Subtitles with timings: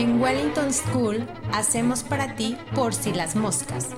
[0.00, 3.88] En Wellington School hacemos para ti por si las moscas.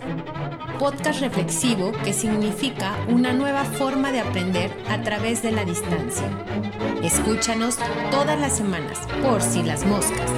[0.81, 6.29] Podcast reflexivo que significa una nueva forma de aprender a través de la distancia.
[7.05, 7.79] Escúchanos
[8.11, 10.29] todas las semanas por si las moscas.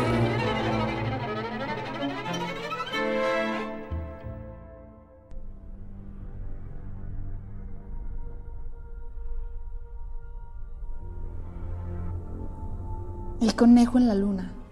[13.41, 14.64] El conejo en la luna.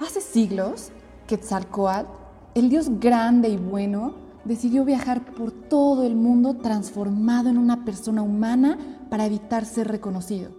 [0.00, 0.90] Hace siglos,
[1.26, 2.08] Quetzalcoatl,
[2.54, 4.14] el dios grande y bueno,
[4.44, 8.78] decidió viajar por todo el mundo transformado en una persona humana
[9.10, 10.50] para evitar ser reconocido.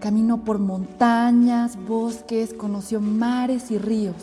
[0.00, 4.16] Caminó por montañas, bosques, conoció mares y ríos.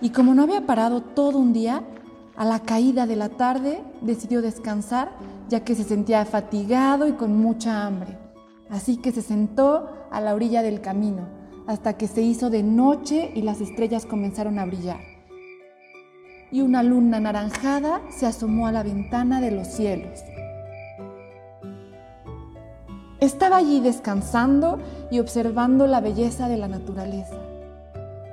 [0.00, 1.82] Y como no había parado todo un día,
[2.36, 5.12] a la caída de la tarde decidió descansar
[5.48, 8.16] ya que se sentía fatigado y con mucha hambre.
[8.70, 13.30] Así que se sentó a la orilla del camino, hasta que se hizo de noche
[13.34, 15.00] y las estrellas comenzaron a brillar.
[16.50, 20.20] Y una luna anaranjada se asomó a la ventana de los cielos.
[23.20, 24.78] Estaba allí descansando
[25.10, 27.36] y observando la belleza de la naturaleza,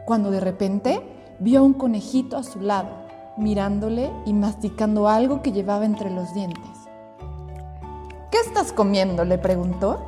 [0.05, 1.01] cuando de repente
[1.39, 2.89] vio a un conejito a su lado,
[3.37, 6.89] mirándole y masticando algo que llevaba entre los dientes.
[8.31, 9.25] ¿Qué estás comiendo?
[9.25, 9.99] le preguntó.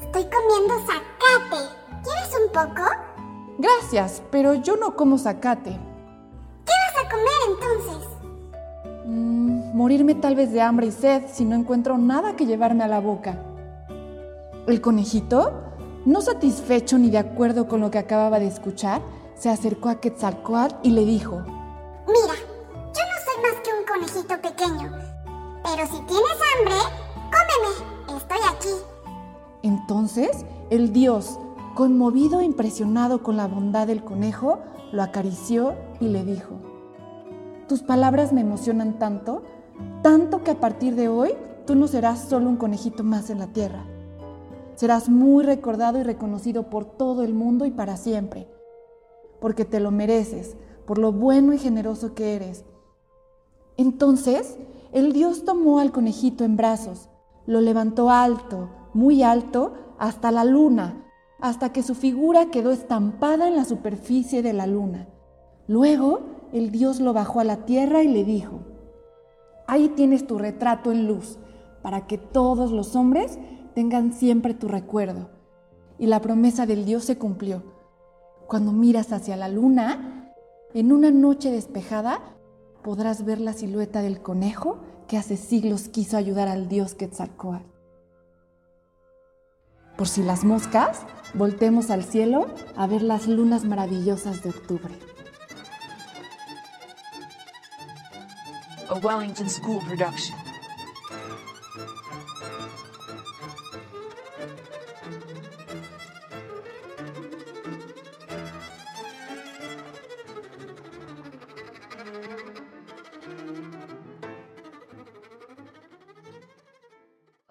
[0.00, 1.81] Estoy comiendo zacate.
[2.42, 2.90] ¿Quieres un poco?
[3.58, 5.70] Gracias, pero yo no como zacate.
[5.70, 8.08] ¿Qué vas a comer entonces?
[9.04, 12.88] Mm, morirme tal vez de hambre y sed si no encuentro nada que llevarme a
[12.88, 13.38] la boca.
[14.66, 15.52] El conejito,
[16.04, 19.02] no satisfecho ni de acuerdo con lo que acababa de escuchar,
[19.34, 21.42] se acercó a Quetzalcoatl y le dijo:
[22.06, 24.90] Mira, yo no soy más que un conejito pequeño.
[25.64, 26.74] Pero si tienes hambre,
[27.30, 28.18] cómeme.
[28.18, 28.84] Estoy aquí.
[29.62, 31.38] Entonces el dios,
[31.74, 34.58] conmovido e impresionado con la bondad del conejo,
[34.92, 36.60] lo acarició y le dijo,
[37.68, 39.42] tus palabras me emocionan tanto,
[40.02, 41.30] tanto que a partir de hoy
[41.66, 43.84] tú no serás solo un conejito más en la tierra.
[44.74, 48.48] Serás muy recordado y reconocido por todo el mundo y para siempre,
[49.40, 50.56] porque te lo mereces,
[50.86, 52.64] por lo bueno y generoso que eres.
[53.76, 54.58] Entonces
[54.92, 57.08] el dios tomó al conejito en brazos,
[57.46, 61.06] lo levantó alto, muy alto, hasta la luna,
[61.42, 65.08] hasta que su figura quedó estampada en la superficie de la luna.
[65.66, 66.20] Luego
[66.52, 68.60] el dios lo bajó a la tierra y le dijo,
[69.66, 71.40] ahí tienes tu retrato en luz,
[71.82, 73.40] para que todos los hombres
[73.74, 75.30] tengan siempre tu recuerdo.
[75.98, 77.64] Y la promesa del dios se cumplió.
[78.46, 80.32] Cuando miras hacia la luna,
[80.74, 82.20] en una noche despejada,
[82.84, 87.71] podrás ver la silueta del conejo que hace siglos quiso ayudar al dios Quetzalcoatl.
[90.02, 91.02] Por si las moscas,
[91.32, 94.92] voltemos al cielo a ver las lunas maravillosas de octubre.
[98.88, 100.36] A Wellington School production.